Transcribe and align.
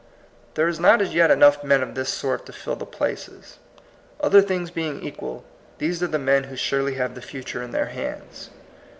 There 0.55 0.67
are 0.67 0.71
not 0.81 0.99
as 0.99 1.13
yet 1.13 1.29
enough 1.29 1.63
men 1.63 1.83
of 1.83 1.93
this 1.93 2.09
sort 2.09 2.47
to 2.47 2.51
fill 2.53 2.75
the 2.75 2.87
places. 2.87 3.59
Other 4.19 4.41
things 4.41 4.71
being 4.71 5.03
equal, 5.03 5.43
these 5.77 6.01
are 6.01 6.07
the 6.07 6.17
men 6.17 6.45
who 6.45 6.55
surely 6.55 6.95
have 6.95 7.13
the 7.13 7.21
future 7.21 7.61
in 7.61 7.69
their 7.69 7.85
hands. 7.89 8.49